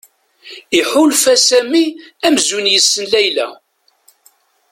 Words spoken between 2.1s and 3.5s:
amzun yessen Layla.